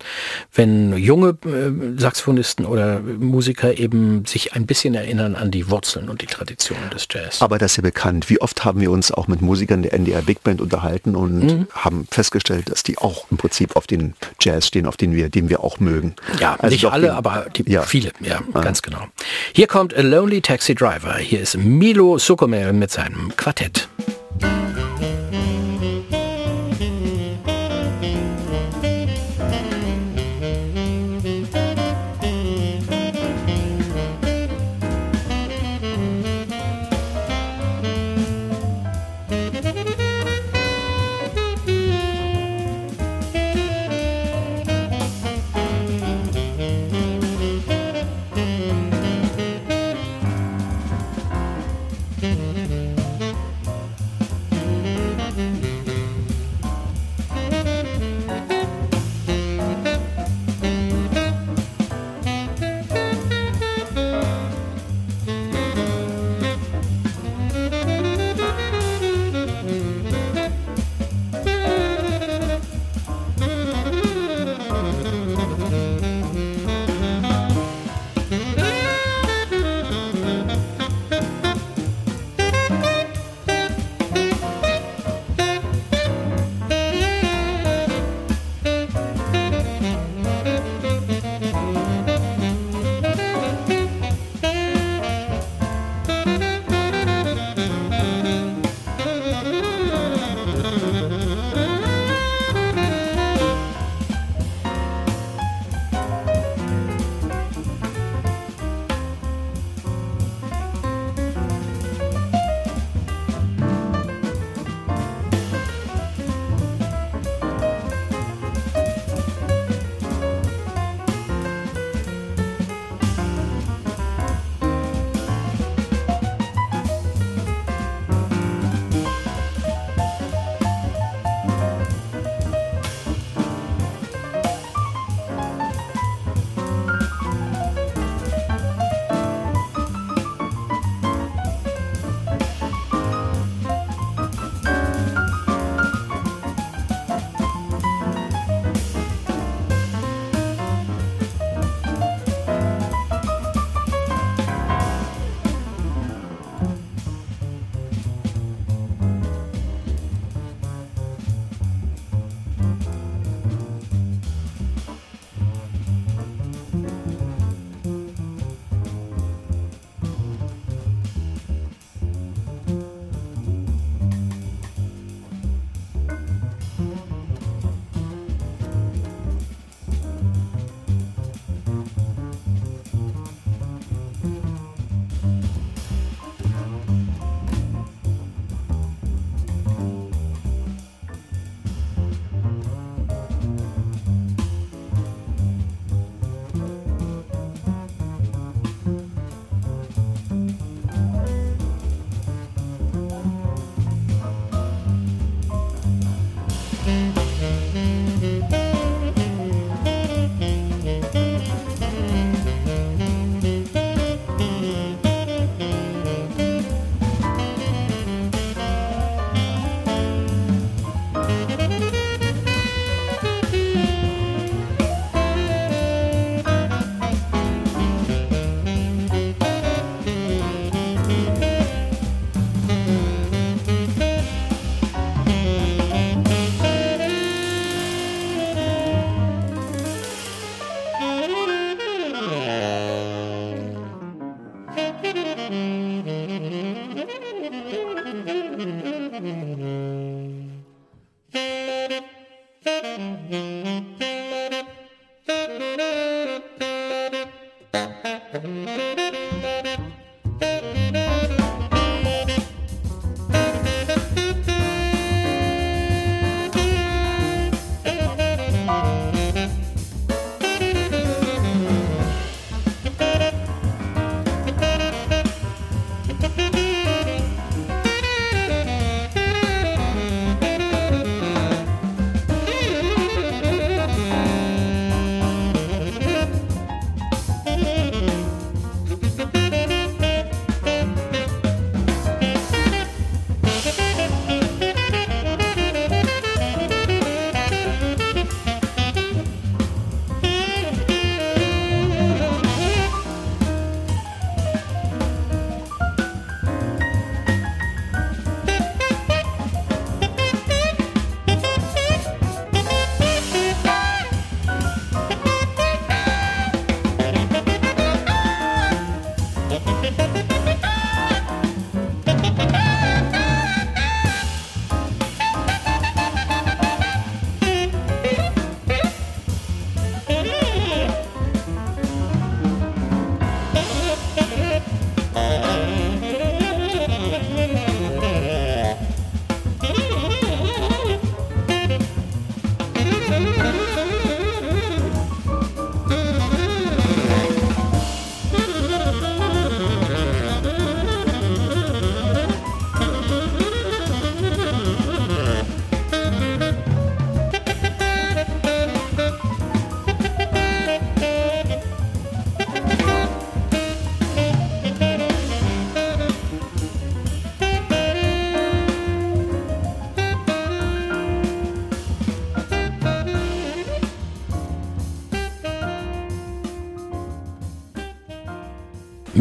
wenn 0.54 0.96
junge 0.96 1.36
äh, 1.44 1.98
Saxophonisten 2.00 2.64
oder 2.66 3.00
Musiker 3.00 3.76
eben 3.78 4.24
sich 4.26 4.54
ein 4.54 4.66
bisschen 4.66 4.94
erinnern 4.94 5.34
an 5.36 5.50
die 5.50 5.70
Wurzeln 5.70 6.08
und 6.08 6.22
die 6.22 6.26
Traditionen 6.26 6.90
des 6.90 7.06
Jazz. 7.10 7.42
Aber 7.42 7.58
das 7.58 7.72
ist 7.72 7.76
ja 7.78 7.82
bekannt. 7.82 8.30
Wie 8.30 8.40
oft 8.40 8.64
haben 8.64 8.80
wir 8.80 8.90
uns 8.90 9.10
auch 9.12 9.28
mit 9.28 9.42
Musikern 9.42 9.82
der 9.82 9.92
NDR 9.94 10.22
Big 10.22 10.42
Band 10.42 10.60
unterhalten 10.60 11.14
und 11.16 11.34
Mhm. 11.44 11.66
haben 11.72 12.06
festgestellt, 12.10 12.70
dass 12.70 12.82
die 12.82 12.98
auch 12.98 13.26
im 13.30 13.36
Prinzip 13.36 13.76
auf 13.76 13.86
den 13.86 14.14
Jazz 14.40 14.66
stehen, 14.66 14.86
auf 14.86 14.96
den 14.96 15.14
wir, 15.14 15.28
den 15.28 15.48
wir 15.48 15.60
auch 15.64 15.80
mögen. 15.80 16.14
Ja, 16.40 16.54
Also 16.58 16.74
nicht 16.74 16.86
alle, 16.86 17.08
den- 17.08 17.16
aber 17.16 17.46
die, 17.56 17.70
Ja. 17.70 17.82
viele, 17.82 18.10
ja, 18.20 18.40
ganz 18.60 18.82
genau. 18.82 19.06
Hier 19.52 19.66
kommt 19.66 19.94
A 19.96 20.00
Lonely 20.00 20.40
Taxi 20.40 20.74
Driver. 20.74 21.16
Hier 21.16 21.40
ist 21.40 21.56
Milo 21.56 22.18
Sukomel 22.18 22.72
mit 22.72 22.90
seinem 22.90 23.32
Quartett. 23.36 23.88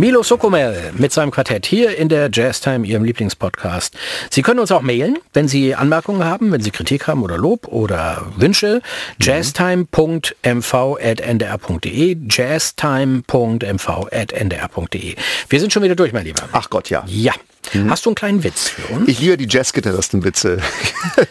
Milo 0.04 0.22
Sokomel 0.22 0.92
mit 0.98 1.14
seinem 1.14 1.32
Quartett 1.32 1.66
hier 1.66 1.98
in 1.98 2.10
der 2.10 2.30
Jazztime, 2.30 2.86
Ihrem 2.86 3.06
Lieblingspodcast. 3.06 3.96
Sie 4.30 4.42
können 4.42 4.60
uns 4.60 4.70
auch 4.70 4.82
mailen, 4.82 5.18
wenn 5.32 5.48
Sie 5.48 5.76
Anmerkungen 5.76 6.26
haben, 6.26 6.52
wenn 6.52 6.60
Sie 6.60 6.72
Kritik 6.72 7.08
haben 7.08 7.24
oder 7.24 7.38
Lob 7.38 7.70
oder 7.70 8.26
Wünsche. 8.36 8.82
jazztime.mv.ndr.de 9.22 12.18
jazztime.mv.ndr.de 12.30 15.16
Wir 15.48 15.60
sind 15.62 15.72
schon 15.72 15.84
wieder 15.84 15.96
durch, 15.96 16.12
mein 16.12 16.26
Lieber. 16.26 16.50
Ach 16.52 16.70
Gott, 16.70 16.90
ja. 16.90 17.06
Ja. 17.08 17.32
Hast 17.90 18.06
du 18.06 18.10
einen 18.10 18.16
kleinen 18.16 18.44
Witz 18.44 18.70
für 18.70 18.94
uns? 18.94 19.08
Ich 19.08 19.20
liebe 19.20 19.38
die 19.38 19.48
Jazzgitarristenwitze. 19.50 20.58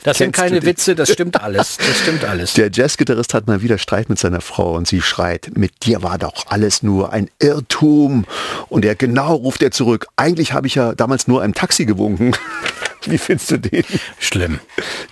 Das 0.05 0.19
sind 0.19 0.33
keine? 0.33 0.63
Witze, 0.63 0.95
das 0.95 1.11
stimmt 1.13 1.41
alles. 1.41 1.79
Das 1.79 1.99
stimmt 2.01 2.25
alles. 2.25 2.53
Der 2.55 2.71
Jazzgitarrist 2.71 3.33
hat 3.35 3.47
mal 3.47 3.63
wieder 3.63 3.79
Streit 3.79 4.09
mit 4.09 4.19
seiner 4.19 4.41
Frau 4.41 4.75
und 4.75 4.87
sie 4.87 5.01
schreit, 5.01 5.51
mit 5.57 5.85
dir 5.85 6.03
war 6.03 6.19
doch 6.19 6.47
alles 6.49 6.83
nur 6.83 7.13
ein 7.13 7.31
Irrtum. 7.41 8.27
Und 8.69 8.85
er 8.85 8.95
genau 8.95 9.35
ruft 9.35 9.63
er 9.63 9.71
zurück, 9.71 10.07
eigentlich 10.17 10.53
habe 10.53 10.67
ich 10.67 10.75
ja 10.75 10.95
damals 10.95 11.27
nur 11.27 11.43
einem 11.43 11.55
Taxi 11.55 11.85
gewunken. 11.87 12.33
Wie 13.07 13.19
findest 13.19 13.51
du 13.51 13.59
den? 13.59 13.85
Schlimm. 14.19 14.61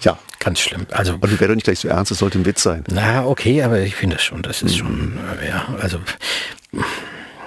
Ja. 0.02 0.18
Ganz 0.40 0.60
schlimm. 0.60 0.86
Also, 0.90 1.14
Und 1.14 1.38
wäre 1.40 1.48
doch 1.48 1.54
nicht 1.54 1.64
gleich 1.64 1.80
so 1.80 1.88
ernst, 1.88 2.12
es 2.12 2.18
sollte 2.18 2.38
ein 2.38 2.46
Witz 2.46 2.62
sein. 2.62 2.84
na, 2.90 3.26
okay, 3.26 3.62
aber 3.62 3.80
ich 3.80 3.94
finde 3.94 4.16
es 4.16 4.22
schon, 4.22 4.40
das 4.42 4.62
ist 4.62 4.76
schon, 4.78 5.18
äh, 5.42 5.48
ja, 5.48 5.74
also, 5.80 5.98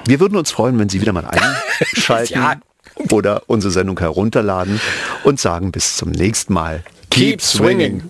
Wir 0.05 0.19
würden 0.19 0.35
uns 0.37 0.51
freuen, 0.51 0.77
wenn 0.79 0.89
Sie 0.89 1.01
wieder 1.01 1.13
mal 1.13 1.25
einschalten 1.95 2.33
Ja. 2.33 2.55
Oder 3.11 3.43
unsere 3.47 3.71
Sendung 3.71 3.99
herunterladen 3.99 4.79
und 5.23 5.39
sagen 5.39 5.71
bis 5.71 5.97
zum 5.97 6.11
nächsten 6.11 6.53
Mal. 6.53 6.83
Keep 7.09 7.41
swinging. 7.41 8.03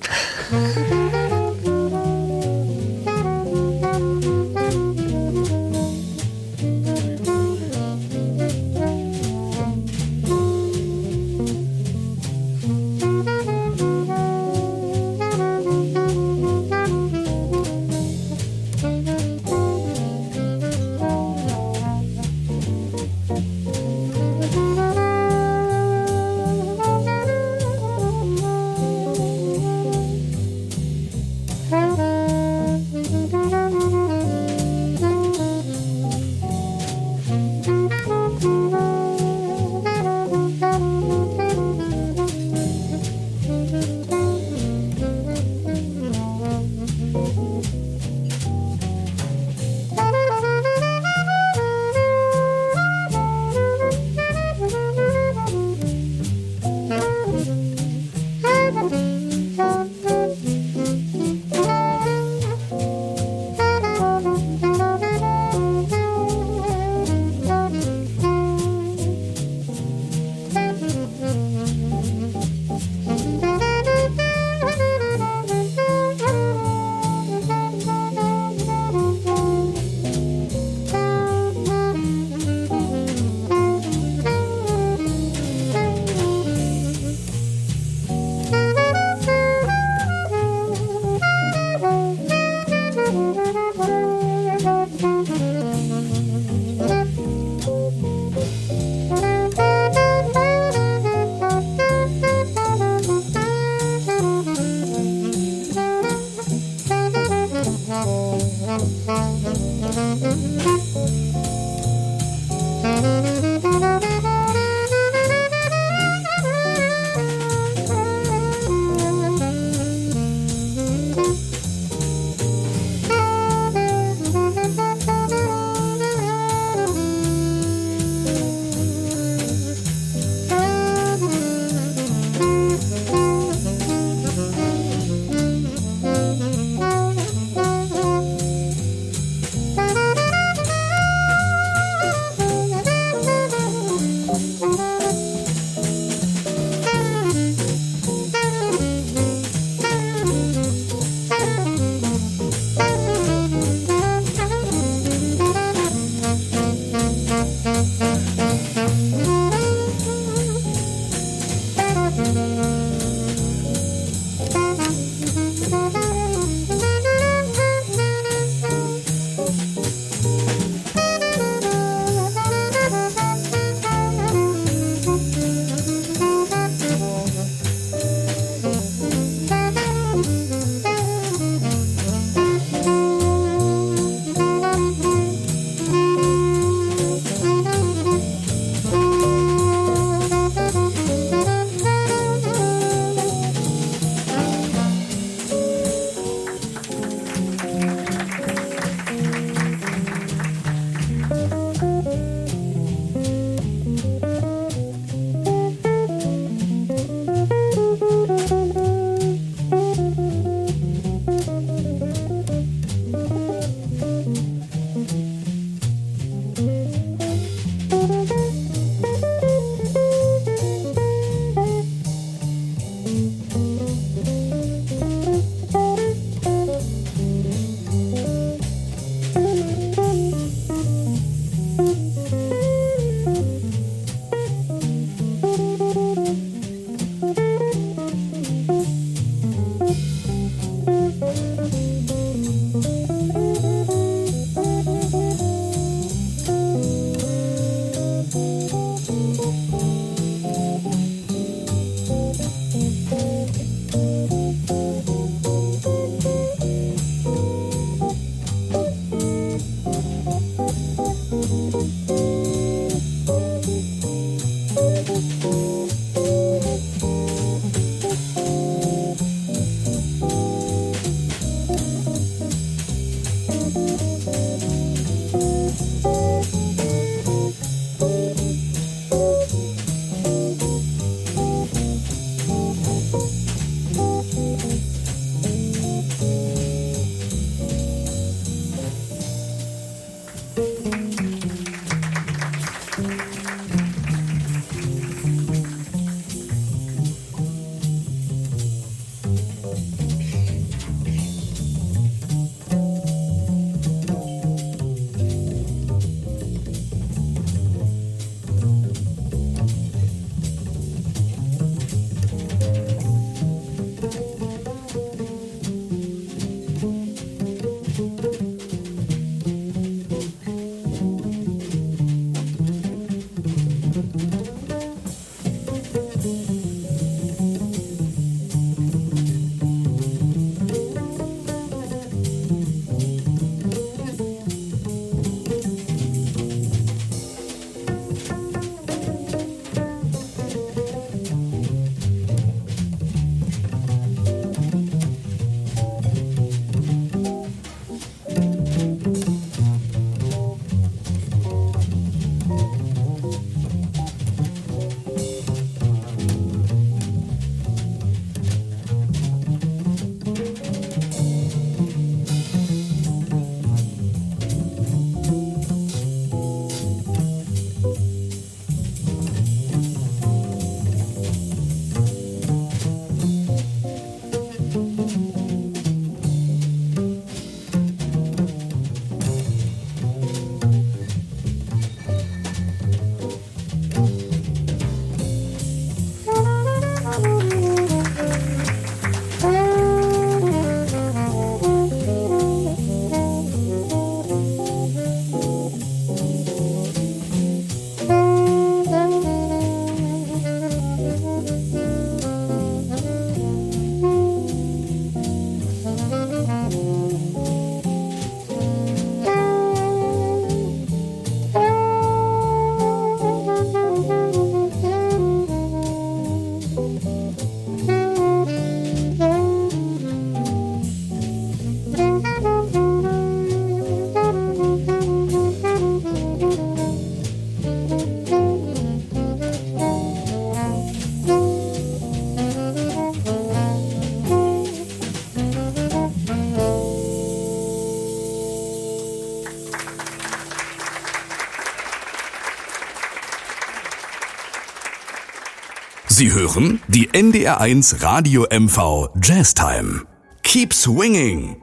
Sie 446.23 446.31
hören 446.31 446.79
die 446.87 447.09
NDR1 447.09 448.01
Radio 448.01 448.47
MV 448.49 449.09
Jazz 449.21 449.53
Time. 449.53 450.07
Keep 450.41 450.73
swinging! 450.73 451.57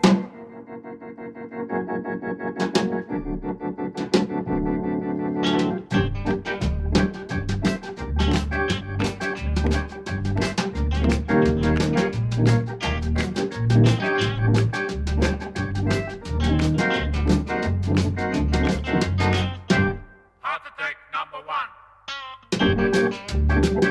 Hard 20.43 20.61
to 20.65 20.71
number 21.15 21.41
one. 23.81 23.90